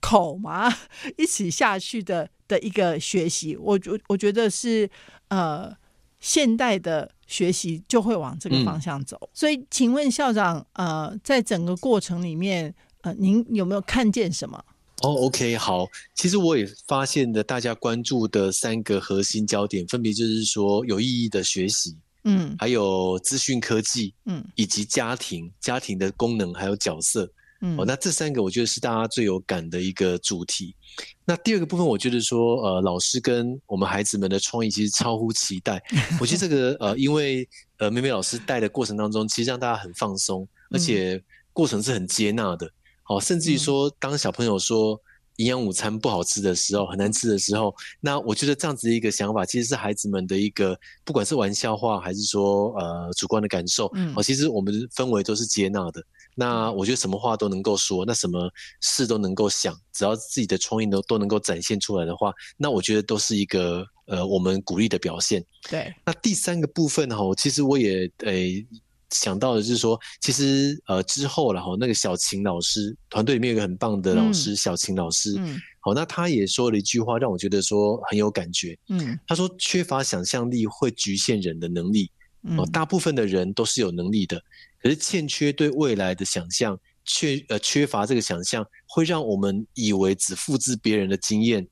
[0.00, 0.72] 口嘛，
[1.16, 4.88] 一起下去的的一个学习，我我我觉得是
[5.28, 5.72] 呃
[6.20, 9.16] 现代的学习就会往这个方向走。
[9.22, 14.64] 嗯、所以，请问校长，呃，在整个过程里面，呃，您有没有看见什么？
[15.02, 15.86] 哦，OK，好。
[16.16, 30.74] 其实我也发现的，大家关注的三个核心焦点，分别就是说有意义的学习，嗯，还有资讯科技，嗯，以及家庭，家庭的功能还有角色，嗯，哦，那这三个我觉得是大家最有感的一个主题。
[31.24, 35.82] 那第二个部分，我觉得说，呃，老师跟我们孩子们的创意其实超乎期待。
[36.20, 37.48] 我觉得这个，呃，因为
[37.78, 42.68] 呃，美美老师带的过程当中，其实让大家很放松，而且过程是很接纳的。
[43.08, 45.00] 哦，甚至于说，当小朋友说
[45.38, 56.02] 营养午餐不好吃的时候，很难吃的时候，那我觉得这样子的一个想法，其实是孩子们的一个，不管是玩笑话还是说呃主观的感受，嗯，哦，其实我们的氛围都是接纳的。
[56.34, 65.44] 那我觉得什么话都能够说，那什么事都能够想，只要自己的创意都都能够展现出来的话，那我觉得都是一个呃我们鼓励的表现。
[65.68, 65.92] 对。
[66.04, 68.66] 那第三个部分哈，其实我也诶。
[69.10, 82.10] 想到的就是说，其实呃之后然后那个小琴老师团队里面有一个很棒的老师，嗯、小琴老师，嗯，好，那他也说了一句话，让我觉得说很有感觉，嗯，他说缺乏想象力会局限人的能力，
[82.42, 84.40] 哦、嗯，大部分的人都是有能力的，
[84.82, 91.66] 可是欠缺对未来的想象，缺呃缺乏这个想象，会让我们以为只复制别人的经验。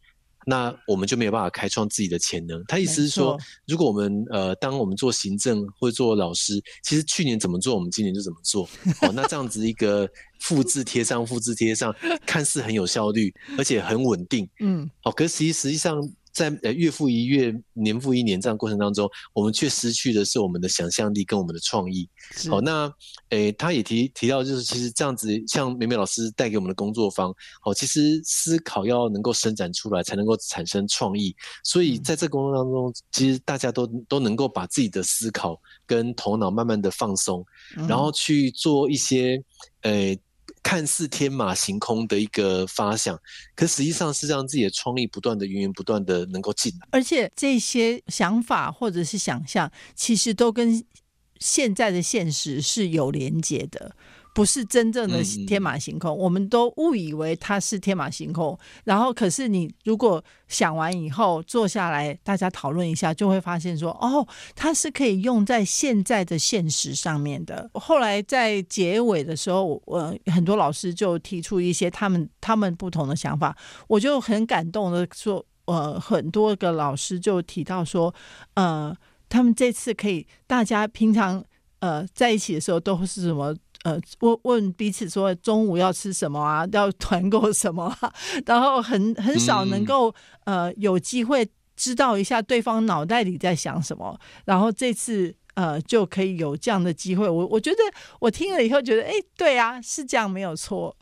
[0.48, 2.62] 那我们就没有办法开创自己的潜能。
[2.68, 3.36] 他意思是说，
[3.66, 8.62] 如果我们呃，当我们做行政或者做老师，其实去年怎么做，我们今年就怎么做。
[9.02, 11.92] 哦，那这样子一个复制贴上、复制贴上，
[12.24, 14.48] 看似很有效率，而且很稳定。
[14.60, 16.00] 嗯，哦，可是实际实际上。
[16.36, 22.06] 在呃月复一月、年复一年这样过程当中，我们却失去的是我们的想象力跟我们的创意。
[22.50, 22.92] 好，那
[23.30, 31.34] 诶，他也提提到，就是其实这样子，像美美老师带给我们的工作坊，好，其实思考要能够伸展出来，才能够产生创意。
[31.64, 37.42] 所以在这个工作当中，其实大家都都能够把自己的思考跟头脑慢慢的放松，
[37.88, 39.42] 然后去做一些
[39.80, 40.20] 诶。
[40.66, 43.16] 看似天马行空的一个发想，
[43.54, 50.84] 可实际上是让自己的创意不断的源源不断的能够进来，而且这些想法或者是想象，其实都跟
[51.38, 53.94] 现在的现实是有连接的。
[54.36, 58.56] 不是真正的天马行空，嗯、我们都误以为它是天马行空。
[58.84, 67.70] 然后，可是你如果想完以后坐下来，大家讨论一下，就会发现说，哦，它是可以用在现在的现实上面的。
[67.72, 73.56] 后来在结尾的时候，我很多老师就提出一些他们他们不同的想法，
[73.88, 78.14] 我就很感动的说，呃，很多个老师就提到说，
[78.52, 78.94] 呃，
[79.30, 81.42] 他们这次可以大家平常
[81.78, 83.56] 呃在一起的时候都是什么？
[83.86, 86.66] 呃，问问彼此说中午要吃什么啊？
[86.74, 88.12] 要团购什么啊？
[88.44, 90.12] 然后很很少能够、
[90.44, 94.18] 嗯、呃有机会知道一下对方脑袋里在想什么。
[94.44, 97.78] 然后这次呃就可以有这样的机会，我我觉得
[98.18, 100.96] 我听了以后觉得，哎，对啊，是这样没有错。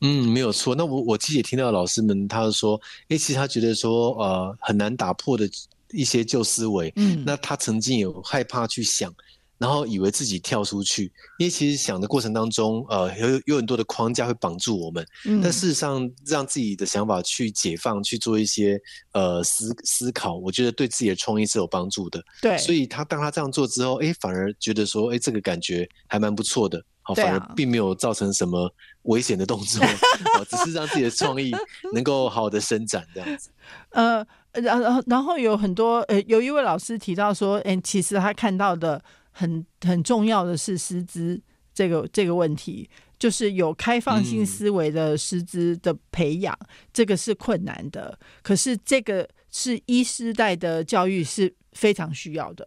[0.00, 0.76] 嗯，没有错。
[0.76, 5.50] 那我我其实也听到老师们他说，哎，其实他觉得说呃很难打破的
[5.90, 6.92] 一些旧思维。
[6.94, 9.12] 嗯，那他曾经有害怕去想。
[9.58, 15.04] 然后以为自己跳出去，因为其实想的过程当中，呃，有有很多的框架会绑住我们。
[15.26, 15.40] 嗯。
[15.42, 18.80] 但事实上，让自己的想法去解放，去做一些
[19.12, 22.22] 呃思思考，我觉得对自己的创意是有帮助的。
[22.40, 22.56] 对。
[22.56, 26.80] 所以他当他这样做之后，哎，反而觉得说，哎，这个感觉还蛮不错的。
[27.02, 29.84] 好，反而并没有造成什么危险的动作，
[30.34, 31.50] 好，只是让自己的创意
[31.92, 33.50] 能够好好的伸展这样子。
[33.90, 39.02] 呃，然后然后有很多呃，有一位老师提到说，哎，其实他看到的。
[39.38, 41.40] 很很重要的是师资
[41.72, 48.18] 这个这个问题，就是有开放性思维的师资的培养，嗯，这个是困难的。
[48.42, 52.66] 可是这个是一师代的教育是非常需要的。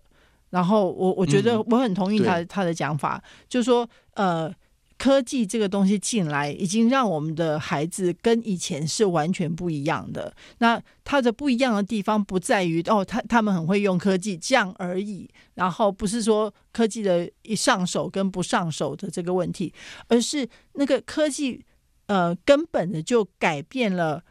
[0.49, 4.53] 然后我我觉得我很同意他，嗯，他的讲法，就是说呃。
[5.01, 10.31] 科技这个东西进来，已经让我们的孩子跟以前是完全不一样的。
[10.59, 15.27] 那他的不一样的地方不在于哦，他他们很会用科技这样而已。
[15.55, 19.73] 然后不是说科技的一上手跟不上手的这个问题，
[20.07, 21.65] 而是那个科技
[22.05, 24.23] 呃根本的就改变了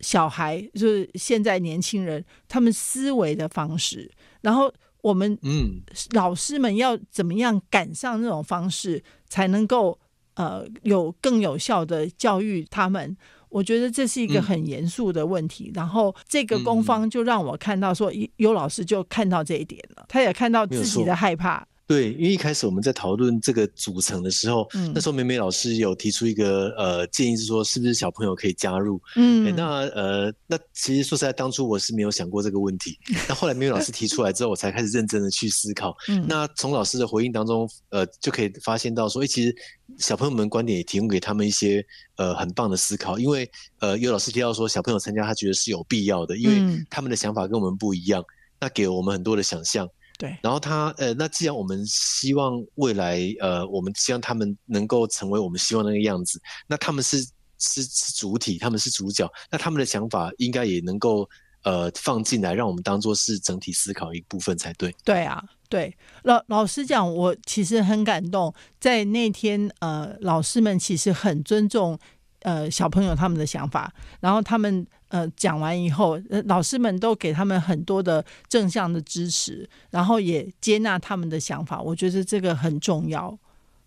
[0.00, 4.10] 小孩，就是现在年轻人他们思维的方式。
[4.40, 4.74] 然后。
[5.00, 9.98] 我们嗯，老师们要怎么样赶上那种方式，才能够
[10.34, 13.16] 呃有更有效的教育他们？
[13.50, 15.70] 我觉得这是一个很严肃的问题。
[15.70, 21.66] 嗯、然后这个攻方就让我看到说，有老师就看到这一点了，他也看到自己的害怕。
[21.88, 29.00] 对，因为一开始我们在讨论这个组成的时候，嗯、那时候美美老师有提出一个呃建议，是说是不是小朋友可以加入？
[29.16, 32.98] 嗯，那呃，那其实说实在，当初我是没有想过这个问题。
[33.26, 35.96] 那后来美美老师提出来之后，我才开始认真的去思考。
[36.08, 39.56] 嗯，那从老师的回应当中，呃，就可以发现到说，哎，其实
[39.96, 41.82] 小朋友们观点也提供给他们一些
[42.16, 43.18] 呃很棒的思考。
[43.18, 48.22] 因为呃，有老师提到说，小朋友参加他觉得是有必要的，因为他们的想法跟我们不一样，
[48.60, 49.88] 那给了我们很多的想象。
[50.18, 57.24] 对，然后他呃，那既然我们希望未来呃，我们希望他们能够成为我们希望那个样子，那他们是
[57.58, 61.28] 是是主体，他们是主角，那他们的想法应该也能够
[61.62, 64.92] 呃放进来，让我们当做是整体思考一部分才对。
[65.04, 71.96] 对啊，对，老老实讲，我其实很感动，在那天呃，老师们其实很尊重
[72.42, 74.86] 呃小朋友他们的想法，然后他们。
[75.10, 81.80] 呃，讲完以后，呃，老师们都给他们很多的正向的支持，然后也接纳他们的想法。
[81.80, 83.38] 我觉得这个很重要。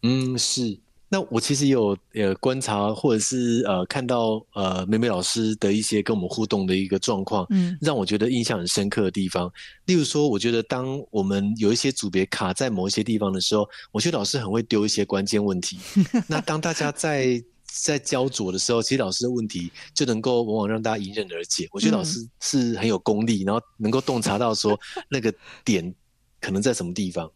[0.02, 0.76] 嗯，是。
[1.10, 9.48] 那我其实有呃观察，或者是呃看到呃美美老师的一些跟我们互动的一个状况，嗯，让我觉得印象很深刻的地方。
[9.86, 15.78] 例如说，我觉得当我们有一些组别卡在某一些地方的时候，我觉得老师很会丢一些关键问题。
[16.26, 17.40] 那当大家在
[17.74, 21.66] 在焦灼的时候，其实老师的问题就能够往往让大家迎刃而解。
[21.72, 24.78] 我觉得老师是很有功力，嗯、然后能够洞察到说
[25.10, 25.96] 那个点
[26.42, 27.32] 可能在什么地方。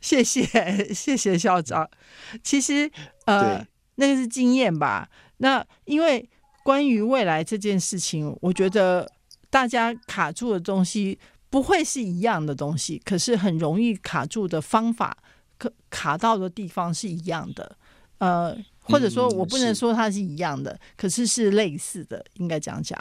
[0.00, 1.88] 谢谢谢谢校长。
[2.44, 2.90] 其实
[3.24, 5.08] 呃，那个是经验吧。
[5.38, 6.28] 那因为
[6.62, 9.10] 关于未来这件事情，我觉得
[9.48, 11.18] 大家卡住的东西
[11.48, 15.16] 不会是一样的东西，可是很容易卡住的方法，
[15.56, 17.78] 可卡到的地方是一样的。
[18.18, 18.54] 呃。
[18.88, 22.98] 或者说我不能说它是一样的，嗯、可是是类似的，应该这样讲。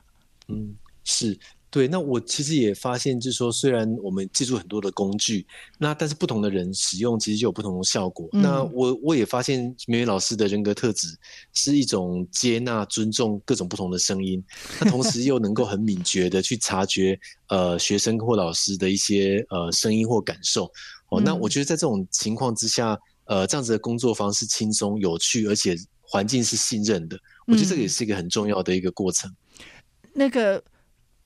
[0.47, 1.38] 嗯，是
[1.69, 1.88] 对。
[1.88, 5.45] 那我其实也发现，就是说，虽然我们记住很多的工具，
[5.77, 8.29] 那但是不同的人使用，其实就有不同的效果。
[8.31, 11.07] 嗯、那我我也发现，美美老师的人格特质
[11.53, 14.41] 是一种接纳、尊重各种不同的声音，
[14.79, 17.19] 那同时又能够很敏捷的去察觉
[17.49, 20.71] 呃学生或老师的一些呃声音或感受。
[21.09, 22.97] 哦，那我觉得在这种情况之下。
[23.28, 27.17] 呃，这样子的工作方式轻松有趣，而且环境是信任的。
[27.45, 29.30] 我觉得这个也是一个很重要的一个过程。
[29.32, 30.63] 嗯、那个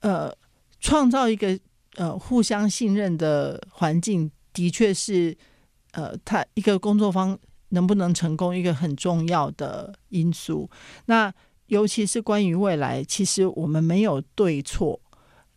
[0.01, 0.35] 呃，
[0.79, 1.59] 创造一个
[1.95, 5.37] 呃互相信任的环境，的确是
[5.91, 7.37] 呃，他一个工作方
[7.69, 10.69] 能不能成功一个很重要的因素。
[11.05, 11.33] 那
[11.67, 14.99] 尤其是关于未来，其实我们没有对错。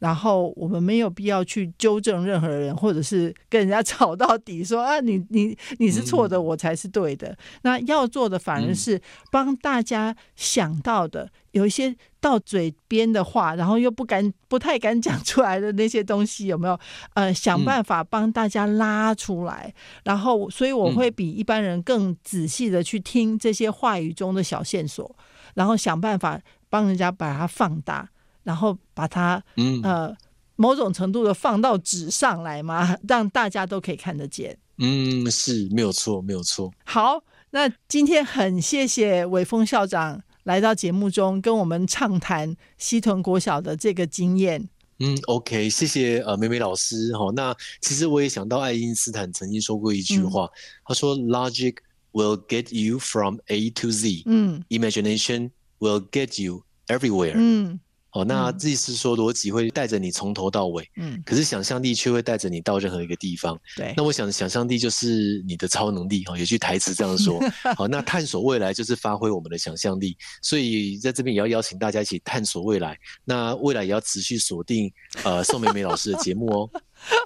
[0.05, 7.28] 然后我们没有必要去纠正任何人，或者是跟人家吵到底说，说啊，你 你你是错的，我才是对的。
[7.28, 9.00] 嗯、那要做的反而是
[9.30, 16.78] 帮大家想到的，有一些到嘴边的话，然后又不敢、 不太敢讲出来的那些东西，有没有？
[17.14, 19.72] 呃，想办法帮大家拉出来。
[20.05, 25.16] 然后，所以我会比一般人更仔细的去听这些话语中的小线索，
[25.55, 26.38] 然后想办法
[26.68, 28.07] 帮人家把它放大。
[28.45, 30.16] 然后把它，嗯、呃，
[30.55, 34.57] 某种程度的放到纸上来嘛， 让大家都可以看得见。
[34.78, 36.70] 嗯，是没有错，没有错。
[36.84, 44.68] 好，那今天很谢谢伟峰校长来到节目中跟我们畅谈西屯国小的这个经验。
[45.01, 47.12] 嗯，OK，谢谢呃美美老师。
[47.16, 50.51] 好，那其实我也想到爱因斯坦曾经说过一句话，嗯、
[50.84, 51.74] 他说：“Logic
[52.12, 57.80] will get you from A to Z，嗯，Imagination will get you everywhere。”嗯。
[58.15, 63.59] 哦，那意思是说逻辑会带着你从头到尾，嗯，可是想象力却会带着你到任何一个地方。
[63.77, 67.41] 对，那我想想象力就是你的超能力哦，有句台词这样说。
[67.77, 72.97] 好，那探索未来就是发挥我们的想象力，所以在这边也要邀请大家一起探索未来。
[73.25, 74.93] 那未来也要持续锁定
[75.25, 76.71] 呃宋美美老师的节目哦。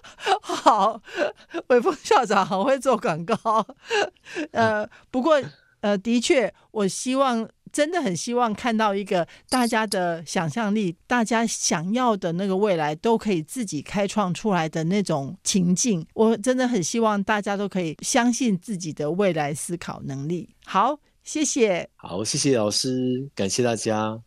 [0.40, 1.02] 好，
[1.66, 3.36] 伟峰校长好会做广告。
[4.52, 5.38] 呃，不过
[5.80, 7.46] 呃，的确，我希望。
[7.72, 20.48] 真的很希望看到一个大家的想象力大家想要的那个未来都可以自己开创出来的那种情境我真的很希望大家都可以相信自己的未来思考能力。
[20.64, 21.88] 好谢谢。
[21.96, 24.18] 好谢谢老师感谢大家。